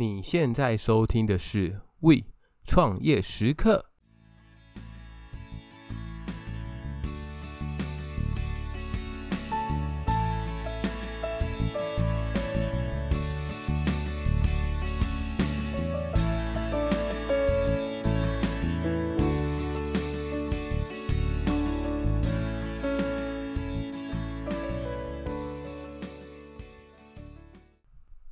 [0.00, 2.24] 你现在收听的是《We
[2.64, 3.84] 创业时刻》。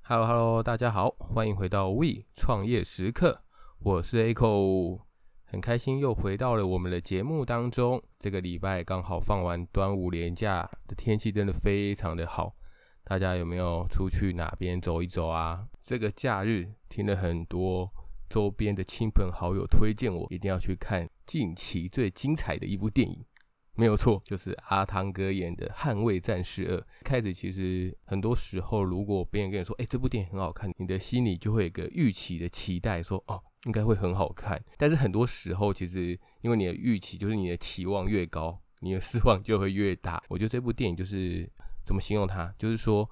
[0.01, 3.45] Hello Hello，大家好，欢迎回到 We 创业时刻，
[3.79, 5.03] 我是 Echo，
[5.45, 8.03] 很开心又回到了我们的节目当中。
[8.19, 12.57] 这个礼拜刚好放完端午连假，的天气真的非常的好，
[13.05, 15.69] 大家有没有出去哪边走一走啊？
[15.81, 17.89] 这个假日听了很多
[18.29, 23.25] 周边的亲朋好友推荐我一定要去看近期最精彩的一部电影。
[23.79, 26.77] 没有错，就是阿汤哥演的《捍卫战士二》。
[27.05, 40.21] 开始其实很多时候，如果别人跟你说：“哎，这部电影很好看”，你的心里就会有个预期的期待，说：“哦，应该会很好看。”但是很多时候，其实因为你的预期，就是你的期望越高，你的失望就会越大。
[40.29, 41.49] 我觉得这部电影就是
[41.85, 42.53] 怎么形容它？
[42.59, 43.09] 就是说，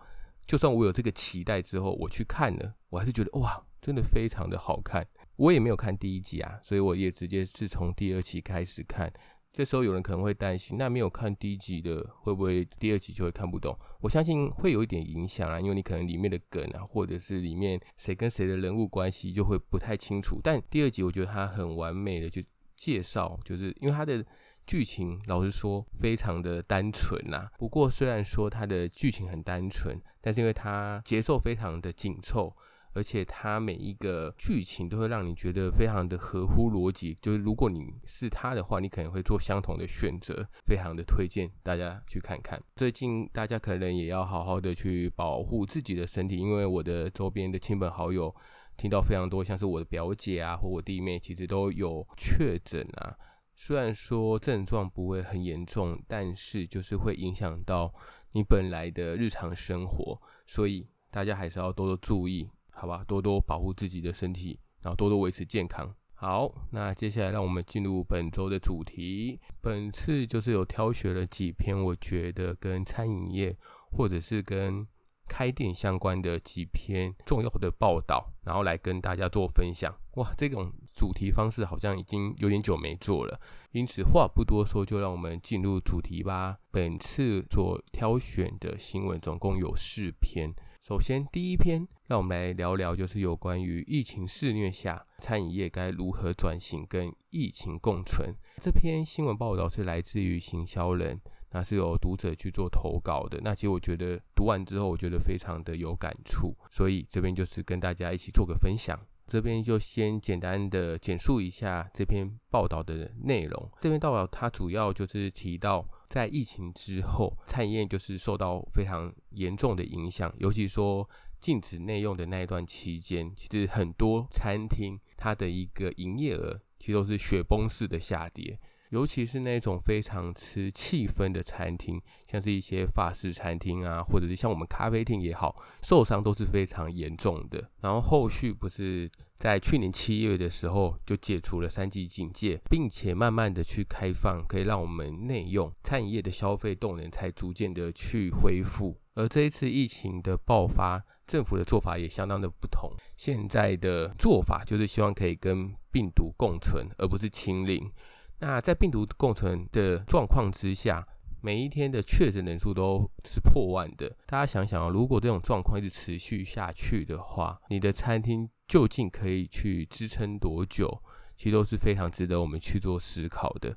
[0.48, 5.06] 就算我有这个期待之后，我去看了，我还是觉得哇，真的非常的好看。
[5.36, 9.12] 我也没有看第一集啊，所以我也直接是从第二期开始看。
[9.56, 13.74] 这时候有人可能会担心，那没有看第一集的会不会第二集就会看不懂？
[14.02, 20.38] 我相信会有一点影响啊，因为你可能里面的梗啊，或者是里面谁跟谁的人物关系就会不太清楚。
[20.44, 22.44] 但第二集我觉得它很完美的去
[22.76, 24.22] 介绍，就是因为它的
[24.66, 27.48] 剧情老实说非常的单纯呐。
[27.58, 32.54] 不过虽然说它的剧情很单纯，但是因为它节奏非常的紧凑。
[32.96, 42.58] 而且它每一个剧情都会让你觉得非常的合乎逻辑，就是如果你是他的话，你可能会做相同的选择，非常的推荐大家去看看。
[42.74, 48.34] 最近大家可能也要好好的去保护自己的身体，因为我的周边的亲朋好友
[48.78, 53.14] 听到非常多，像是我的表姐啊或我弟妹，其实都有确诊啊。
[53.54, 57.92] 虽然说症状不会很严重，但是就是会影响到
[58.32, 62.48] 你本来的日常生活，所以大家还是要多多注意。
[62.78, 65.94] 好吧，多多保护自己的身体，然后多多维持健康。
[66.14, 69.40] 好，那接下来让我们进入本周的主题。
[69.60, 73.56] 本次就是有挑选了几篇我觉得跟餐饮业
[73.90, 74.86] 或者是跟
[75.28, 79.94] 开店相关的几篇重要的报道，然后来跟大家做分享。
[80.14, 83.38] 哇，这种主题方式好像已经有点久没做了，
[83.72, 86.56] 因此话不多说，就让我们进入主题吧。
[86.70, 90.54] 本次所挑选的新闻总共有四篇。
[90.86, 98.32] 首先，第一篇，让我们来聊聊，就是有关于疫情肆虐下，餐饮业该如何转型跟疫情共存。
[98.62, 101.20] 这篇新闻报道是来自于行销人，
[101.50, 103.40] 那是有读者去做投稿的。
[103.42, 108.96] 那其实我觉得读完之后，我觉得非常的有感触，所以这边就是跟大家一起做个分享。
[109.26, 113.68] 这边就先简单的简述一下这篇报道的内容。
[113.80, 121.08] 这篇报道它主要就是提到，在疫情之后，餐饮业就是受到非常严重的影响，尤其说
[121.40, 128.58] 禁止内用的那一段期间，其实很多餐厅它的一个营业额其实都是雪崩式的下跌。
[128.90, 132.00] 尤其是那种非常吃气氛的餐厅，
[132.30, 137.70] 像是一些法式餐厅啊，或者是像我们咖啡厅也好，受伤都是非常严重的。
[137.80, 148.96] 然后后续不是在去年七月的时候就解除了三级警戒，并且慢慢的去开放，可以让我们内用餐饮业的消费动能才逐渐的去恢复。
[149.14, 152.92] 而这一次疫情的爆发，政府的做法也相当的不同。
[153.16, 157.90] 现在的做法就是希望可以跟病毒共存，而不是清零。
[158.38, 161.06] 那在病毒共存的状况之下，
[161.40, 164.08] 每一天的确诊人数都是破万的。
[164.26, 171.02] 大家想想啊，如果这种状况一直持续下去的话，你的餐厅究竟可以去支撑多久？
[171.36, 173.76] 其实都是非常值得我们去做思考的。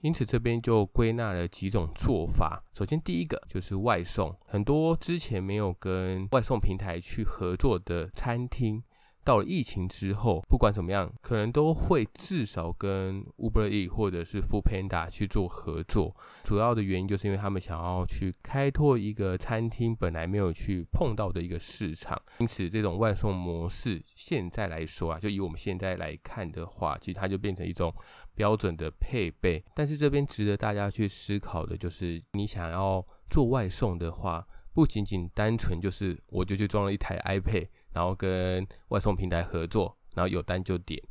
[0.00, 2.62] 因此，这边就归纳了几种做法。
[2.72, 8.82] 首先，第一个就是外送，很多之前没有跟外送平台去合作的餐厅。
[9.28, 16.16] 到了疫情之后，不管怎么样，可能都会至少跟 Uber E 或者是 Foodpanda 去做合作。
[16.44, 22.18] 主要的原因就是因为他们想要去开拓一个餐厅本来没有去碰到的一个市场。
[22.38, 27.94] 因此，这种外送模式现在来说啊，就以我们现在来看的话，其实它就变成一种
[28.34, 29.62] 标准的配备。
[29.74, 37.68] 但是这边值得大家去思考的就是，你想要做外送的话，不仅仅单纯就是我就去装了一台 iPad。
[37.92, 41.02] 然后跟外送平台合作，然后有单就点。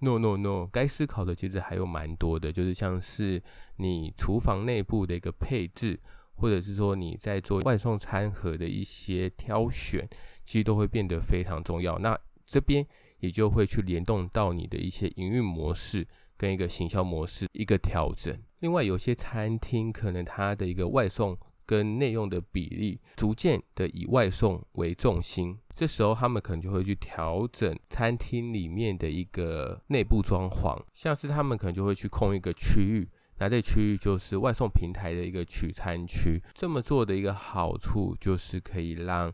[0.00, 3.40] No No No，该思考的其实还有蛮多的，就是像是
[3.76, 6.00] 你厨房内部的一个配置，
[6.34, 10.08] 或者是说你在做外送餐盒的一些挑选，
[10.44, 11.98] 其实都会变得非常重要。
[12.00, 12.84] 那这边
[13.20, 16.04] 也就会去联动到你的一些营运模式
[16.36, 18.36] 跟一个行销模式一个调整。
[18.58, 33.08] 另外，有些餐厅可能它的一个外送跟内用的比例逐渐的以外送为重心，这时候他们可能就会去调整餐厅里面的一个内部装潢，像是他们可能就会去空一个区域。
[33.38, 36.40] 那这区域就是外送平台的一个取餐区。
[36.54, 39.32] 这么做的一个好处就是可以让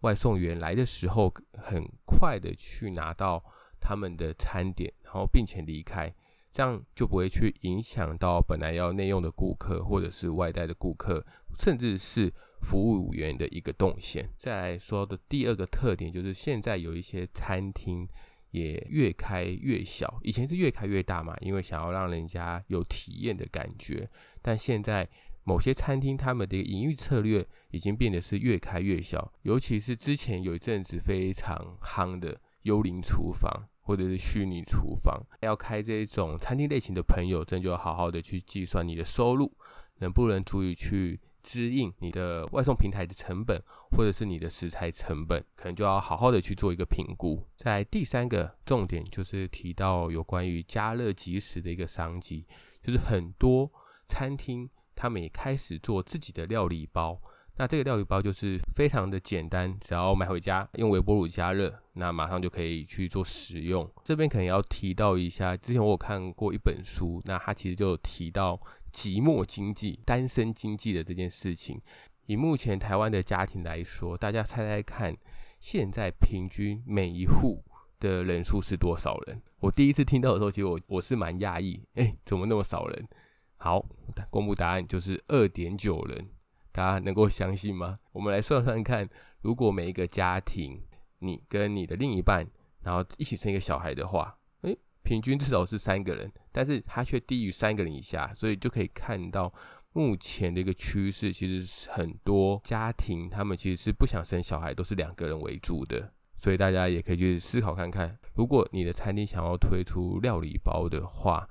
[0.00, 3.44] 外送员来的时候很快的去拿到
[3.78, 6.14] 他们的餐点，然后并且离开，
[6.52, 11.24] 这样就不会去影响到本来要内用的顾客或者是外带的顾客，
[11.58, 14.28] 甚至是服务员的一个动线。
[14.36, 18.08] 再来说的第二个特点就是现在有一些餐厅。
[18.52, 24.06] 也越开越小，以前是越开越大嘛，因为想要让人家有体验的感觉。
[24.42, 25.08] 但现在
[25.42, 39.52] 某些餐厅他们的营运策略已经变得是越开越小，尤其是之前有一阵子非常夯的幽灵厨房或者是虚拟厨房，要开这种餐厅类型的朋友，真就要好好的去计算你的收入
[39.98, 41.20] 能不能足以去。
[41.44, 47.44] 支应你的外送平台的成本，或者是你的食材成本，可能就要好好的去做一个评估。
[47.56, 52.46] 在第三个重点就是提到有关于加热即食的一个商机，
[52.80, 53.68] 就是很多
[54.06, 57.20] 餐厅他们也开始做自己的料理包。
[57.56, 63.88] 那这个料理包就是非常的简单，只要买回家用微波炉加热，那马上就可以去做使用。
[64.04, 68.60] 这边可能要提到一下，之前我有看过一本书，那它其实就提到。
[68.92, 71.80] 寂寞经济、单身经济的这件事情，
[72.26, 75.16] 以目前台湾的家庭来说，大家猜猜看，
[75.58, 77.64] 现在平均每一户
[77.98, 79.40] 的人数是多少人？
[79.60, 83.08] 我第一次听到的时候，其实我我是蛮讶异，哎，怎么那么少人？
[83.56, 83.82] 好，
[84.28, 86.28] 公布答案就是二点九人，
[86.72, 87.98] 大家能够相信吗？
[88.12, 89.08] 我们来算算看，
[89.42, 90.82] 如果每一个家庭，
[91.18, 92.46] 你跟你的另一半，
[92.82, 94.38] 然后一起生一个小孩的话。
[94.62, 99.52] 诶平均至少是三个人，但是它却低于三个人以下，所以就可以看到
[99.92, 106.12] 目前的一个趋势，其实很多家庭他们其实是不想生小孩，都是两个人为主的。
[106.38, 111.48] 所以大家也可以去思考看看，如果你的餐厅想要推出料理包的话，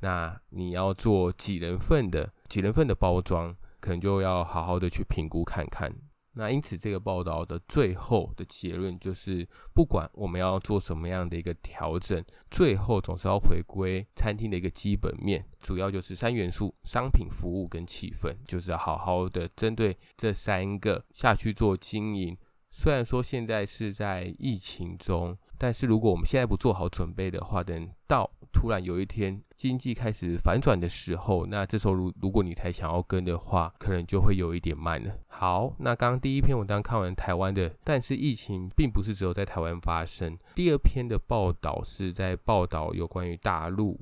[0.00, 5.92] 那你要做几人份的，几人份的包装，可能就要好好的去评估看看。
[6.34, 22.34] 那因此，这个报道的最后的结论就是，不管我们要做什么样的一个调整，最后总是要回归餐厅的一个基本面，主要就是三元素：商品、服务跟气氛，就是要好好的针对这三个下去做经营。
[22.70, 35.18] 虽然说现在是在疫情中，但是如果我们现在不做好准备的话，等到突然有一天经济开始反转的时候，那这时候如如果你才想要跟的话，可能就会有一点慢了。
[35.28, 40.38] 好，那刚刚第一篇文章看完台湾的，但是疫情并不是只有在台湾发生。
[40.54, 43.98] 第二篇的报道是在报道有关于大陆，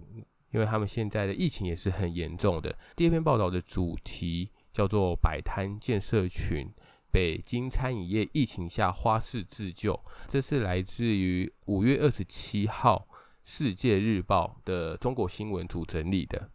[0.50, 2.76] 因为他们现在的疫情也是很严重的。
[2.96, 6.68] 第二篇报道的主题叫做“摆摊建社群”。
[7.12, 9.98] 北京餐饮业疫情下花式自救，
[10.28, 13.08] 这是来自于五月二十七号
[13.52, 16.52] 《世界日报》的中国新闻组整理的。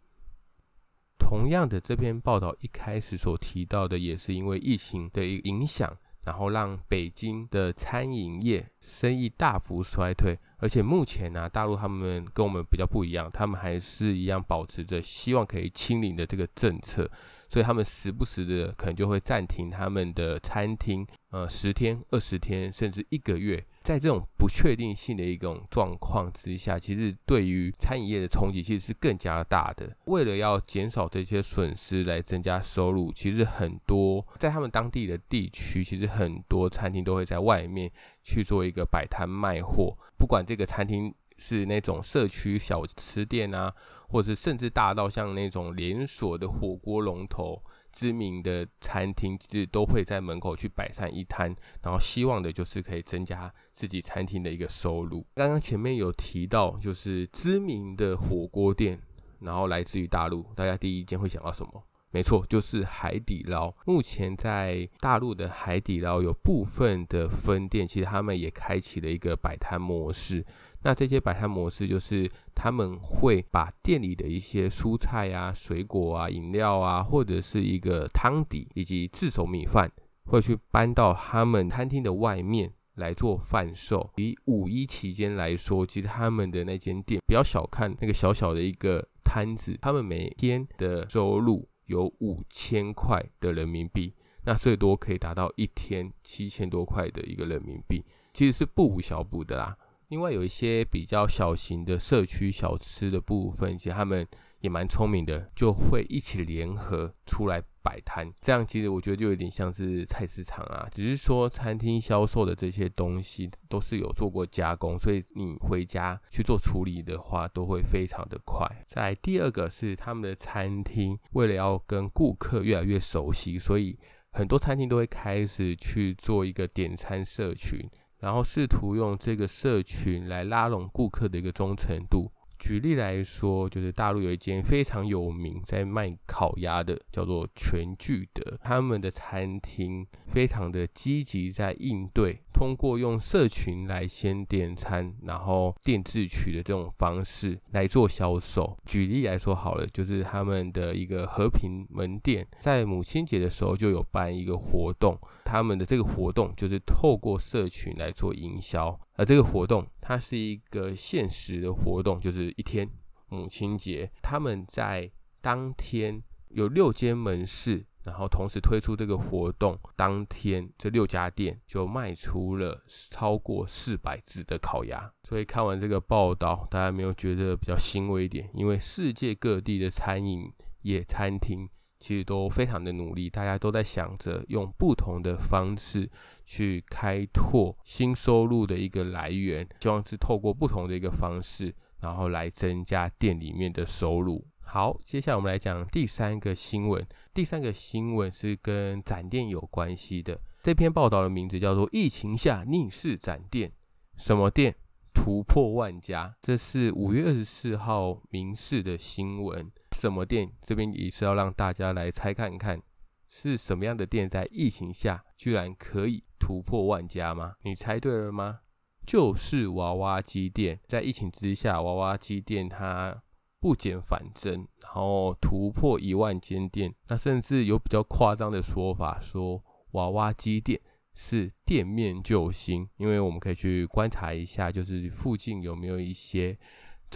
[1.18, 5.94] 同样的，这篇报道一开始所提到的，也是因为疫情的影响，
[6.24, 10.38] 然后让北京的餐饮业生意大幅衰退。
[10.56, 17.10] 而且目前呢、大陆他们跟我们比较不一样，他们还是一样保持着希望可以清零的这个政策。
[17.50, 23.62] 所以他们时不时的可能就会暂停他们的餐厅，呃，十天、二十天，甚至一个月。
[23.86, 29.96] 在这种不确定性的一种状况之下，其实对于餐饮业的冲击其实是更加大的。
[30.06, 37.88] 为了要减少这些损失来增加收入，其实很多在他们当地的地区，其实很多餐厅都会在外面
[38.24, 41.14] 去做一个摆摊卖货，不管这个餐厅。
[41.38, 43.70] 是那种社区小吃店啊，
[44.08, 47.62] 或者是甚至大到像那种连锁的火锅龙头、
[47.96, 55.24] 知名的餐厅，其实都会在门口去摆上一摊，然后希望的就是可以增加自己餐厅的一个收入。
[55.34, 59.00] 刚刚前面有提到，就是知名的火锅店，
[59.40, 61.82] 然后来自于大陆，大家第一间会想到什么？
[62.10, 63.74] 没错，就是海底捞。
[63.86, 70.44] 目前在大陆的海底捞有部分的分店，其实他们也开启了一个摆摊模式。
[70.86, 79.90] 那这些摆摊模式就是他们会把店里的一些蔬菜啊、水果啊、饮料啊，或者是一个汤底以及自手米饭，
[80.26, 84.12] 会去搬到他们餐厅的外面来做贩售。
[84.14, 94.14] 以五一期间来说，其实他们的那间店，不要小看那个小小的一个摊子，他们每天的收入有五千块的人民币，
[94.44, 99.76] 那最多可以达到一天七千多块的一个人民币，其实是不无小补的啦。
[100.08, 104.24] 另外有一些比较小型的社区小吃的部分，其实他们
[104.60, 108.32] 也蛮聪明的，就会一起联合出来摆摊。
[108.40, 118.64] 这样其实我觉得就有点像是菜市场啊，只是说餐厅销售的这些东西都是有做过加工，所以你回家去做处理的话，都会非常的快。
[118.86, 123.98] 再来第二个是他们的餐厅，为了要跟顾客越来越熟悉，所以
[124.30, 127.90] 很多餐厅都会开始去做一个点餐社群。
[128.26, 132.28] 然后试图用这个社群来拉拢顾客的一个忠诚度。
[132.58, 148.76] 举例来说，就是大陆有一间非常有名在卖烤鸭的，叫做全聚德，他们的餐厅非常的积极在应对，通过用社群来先点餐，然后店自取的这种方式来做销售。
[148.86, 158.98] 举例来说好了，就是他们的一个和平门店，在母亲节的时候就有办一个活动，他们的这个活动就是透过社群来做营销。
[159.16, 162.88] 而这个活动，它是一个限时的活动，就是一天
[163.28, 175.12] 母亲节，他们在当天有六间门市，然后同时推出这个活动，当天这六家店就卖出了超过四百只的烤鸭。
[175.24, 178.50] 所以看完这个报道，大家没有觉得比较欣慰一点？
[178.54, 181.68] 因为世界各地的餐饮业、餐厅。
[181.98, 186.10] 其实都非常的努力，大家都在想着用不同的方式
[186.44, 194.46] 去开拓新收入的一个来源，希望是透过不同的一个方式，然后来增加店里面的收入。
[194.60, 197.06] 好，接下来我们来讲第三个新闻。
[197.32, 200.40] 第三个新闻是跟展店有关系的。
[200.62, 203.70] 这篇报道的名字叫做《疫情下逆势展店》，
[204.16, 204.74] 什么店
[205.14, 206.34] 突破万家？
[206.42, 209.70] 这是五月二十四号民视的新闻。
[209.96, 210.52] 什么店？
[210.60, 212.82] 这边也是要让大家来猜看看，
[213.26, 217.54] 是什么样的店在疫情下居然可以突破万家吗？
[217.62, 218.60] 你猜对了吗？
[219.06, 220.78] 就是娃娃机店。
[220.86, 223.22] 在疫情之下，娃娃机店它
[223.58, 226.94] 不减反增，然后突破一万间店。
[227.08, 230.78] 那甚至有比较夸张的说法，说娃娃机店
[231.14, 236.58] 是店面救星，因为我们可以去观察一下，就是附近有没有一些。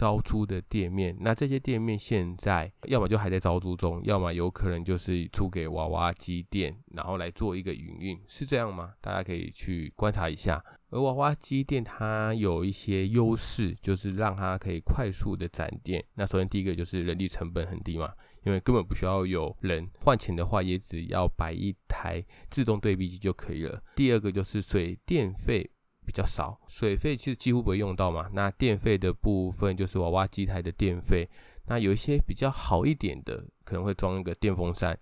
[0.01, 8.93] 招租的店面，那这些店面现在要么就还在招租中，要么有可能就是租给娃娃机店，然后来做一个营运，是这样吗？
[8.99, 10.59] 大家可以去观察一下。
[10.89, 16.03] 而娃娃机店它有一些优势，就是让它可以快速的展店。
[16.15, 18.11] 那首先第一个就是人力成本很低嘛，
[18.43, 23.79] 因为根本不需要有人，换钱的话也只要摆一台自动对币机就可以了。
[23.95, 25.69] 第二个就是水电费。
[26.11, 28.29] 比较少，水费其实几乎不会用到嘛。
[28.33, 31.25] 那电费的部分就是娃娃机台的电费。
[31.67, 34.97] 那有一些比较好一点的，可能会装一个电风扇，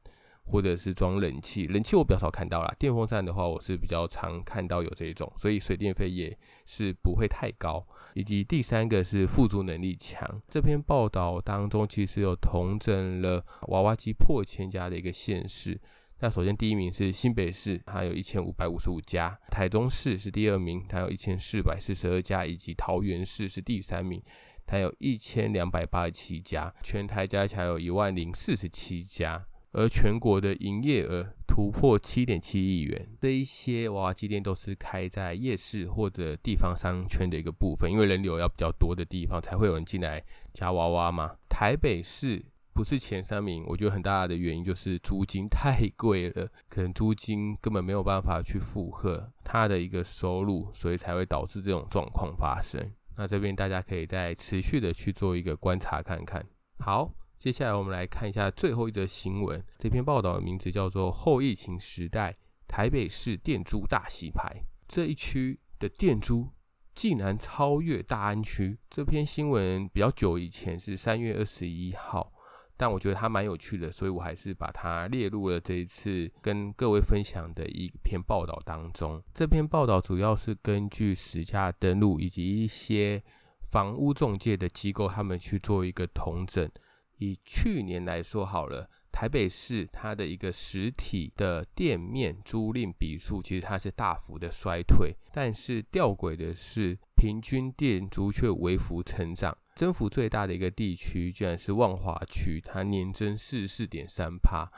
[0.46, 1.66] 或者是装冷气。
[1.66, 6.38] 冷气我比较少看到啦，电风扇的话我是比较常看到有这一种，所以水电费也
[6.68, 7.84] 是不会太高。
[8.14, 10.40] 以及第三个是付租能力强。
[10.48, 15.80] 这篇报道当中其实有统整了娃娃机破千家的一个县市。
[16.22, 24.22] 那首先第一名是新北市，它有一千五百五十五家；台中市是第二名，它有一千四百四十二家；以及桃园市是第三名，
[24.66, 26.74] 它有一千两百八十七家。
[26.84, 33.08] 全台加起来有一万零四十七家，而全国的营业额突破七点七亿元。
[33.22, 40.22] 这一些娃娃机店都是开在夜市或者地方商圈的一个部分，因为人流要比较多的地方，才会有人进来
[40.52, 41.38] 夹娃娃嘛。
[41.48, 42.44] 台北市。
[42.80, 52.90] 不是前三名，我觉得很大的原因就是租金太贵了，可能租金根本没有办法去负荷它的一个收入，所以才会导致这种状况发生。
[53.18, 56.42] 那这边大家可以再持续的去做一个观察看看。
[56.78, 59.62] 好，接下来我们来看一下最后一则新闻。
[59.78, 64.56] 这篇报道的名字叫做《后疫情时代台北市店租大洗牌》，
[64.88, 66.48] 这一区的店租
[66.96, 68.80] 竟然超越大安区。
[68.90, 72.32] 这篇新闻比较久以前，是三月二十一号。
[72.80, 79.22] 但我觉得它蛮有趣的，所以我还是把它列入了这一次跟各位分享的一篇报道当中。
[79.34, 83.22] 这篇报道主要是根据实价登录以及一些
[83.70, 86.72] 房屋中介的机构，他们去做一个统整。
[87.18, 99.58] 以去年来说好了，台北市它的一个实体的店面租赁笔数，其实它是大幅的衰退，但是吊诡的是，平均店租却微幅成长。
[99.80, 104.70] 增幅最大的一个地区，居然是万华区，它年增四四点三趴，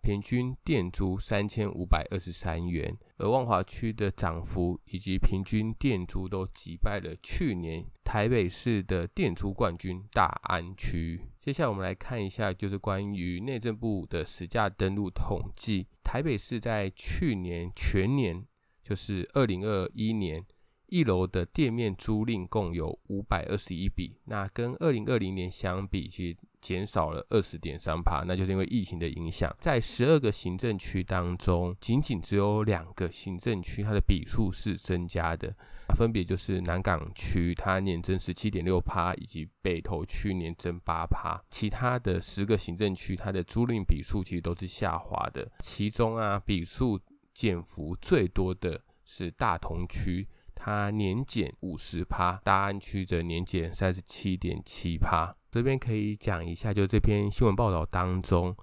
[0.00, 2.96] 平均店租三千五百二十三元。
[3.18, 11.20] 而万华区的涨幅以及平均店租都击败了去年台北市的店租冠军大安区。
[11.38, 18.42] 接下来我们来看一下，就是关于内政部的实价登录统计，台北市在去年全年，
[18.82, 20.42] 就是二零二一年。
[20.88, 29.54] 一楼的店面租赁共有五百二十一笔，那跟二零二零年相比，其实减少了二十点三趴，那就是因为疫情的影响。
[29.60, 35.54] 在十二个行政区当中，仅仅只有两个行政区它的笔数是增加的，
[35.96, 41.40] 分别就是南港区它年增十七点六趴，以及北投区年增八趴。
[41.50, 47.00] 其他的十个行政区它的租赁笔数其实都是下滑的，其中啊笔数
[47.34, 50.28] 减幅最多的是大同区。
[50.56, 55.32] 它年减五十趴，大安区的年减三十七点七趴。
[55.50, 58.56] 这边可以讲一下，就这篇新闻报道当中，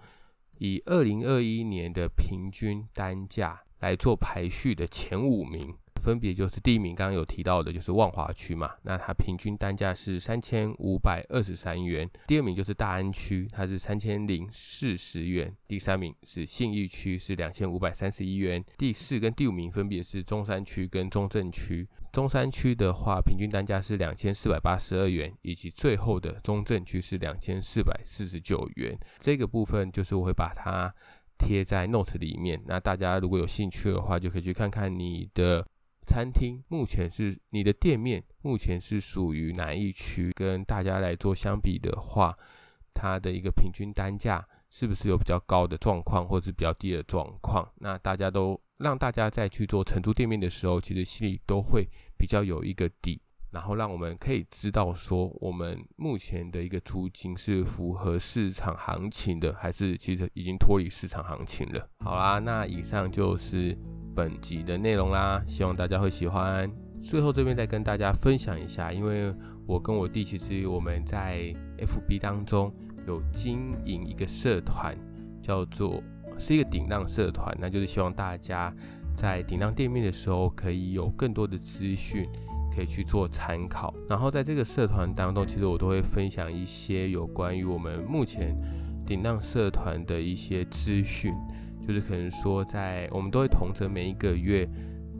[0.58, 5.74] 以二零二一年的平均单价来做排序的前五名。
[6.04, 12.10] 分别就是第一名，刚刚有提到的，就是万华区嘛，那它平均单价是三千五百二十三元。
[12.28, 15.56] 第二名就是大安区，它是三千零四十元。
[15.66, 18.62] 第三名是信义区，是两千五百三十一元。
[18.78, 21.88] 第四跟第五名分别是中山区跟中正区。
[22.12, 29.00] 中山区的话，平均单价是两千四百八十二元，以及最后的中正区是两千四百四十九元。
[29.20, 30.94] 这个部分就是我会把它
[31.40, 35.66] 贴在 note 里面，那大家如果有兴趣的话，就可以去看看你的。
[36.06, 40.32] 餐厅目前是你的店面目前是属于哪一区？
[40.36, 42.38] 跟大家来做相比的话，
[42.94, 47.68] 它的一个平均单价是不是有比较高的状况，或者是比较低的状况？
[47.80, 53.22] 那大家都让大家在去做承租店面的时候，其实心里都会比较有一个底。
[53.52, 61.88] 然后让我们可以知道说，我们目前的一个租金是符合市场行情的，还是其实已经脱离市场行情了。
[62.00, 63.78] 好啦，那以上就是
[64.16, 66.70] 本集的内容啦，希望大家会喜欢。
[67.02, 69.34] 最后这边再跟大家分享一下，因为
[69.66, 72.74] 我跟我弟其实我们在 FB 当中
[73.08, 74.98] 有经营一个社团，
[75.42, 76.02] 叫做
[76.40, 78.74] 是一个顶浪社团，那就是希望大家
[79.16, 82.28] 在顶浪店面的时候可以有更多的资讯。
[82.76, 88.60] 可以去做参考，然后在这个社团当中，其实我都会分享一些有关于我们目前
[89.06, 91.32] 顶浪社团的一些资讯，
[91.88, 94.68] 就是可能说在我们都会统整每一个月，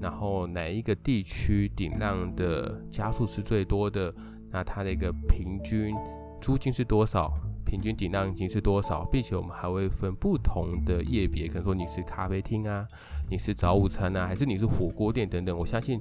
[0.02, 4.14] 然后哪一个地区顶让的家数是最多的，
[4.50, 5.96] 那它的一个平均
[6.42, 7.32] 租金是多少，
[7.66, 12.88] 平均顶让金是多少，并且我们还会分不同的业别，可能说你是咖啡厅啊，
[13.30, 16.00] 你是早午餐啊，还是你是火锅店等等，我相信。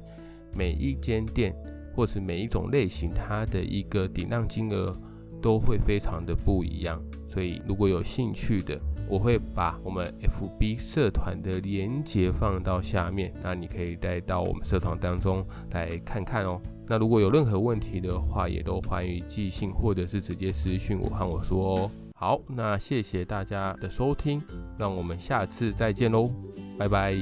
[0.55, 1.57] 每一间店，
[1.97, 4.95] 或是每一种类型，它的一个顶让金额
[5.41, 7.03] 都会非常的不一样。
[7.33, 16.61] 所以如果有兴趣的，我会把我们 FB 社团的连结放到下面，那你可以带到我们社团当中来看看哦。
[16.87, 21.91] 那如果有任何问题的话，也都欢迎寄信或者是直接私讯我和我说哦。
[22.15, 24.43] 好，那谢谢大家的收听，
[24.77, 26.31] 让我们下次再见喽，
[26.79, 27.15] 拜拜。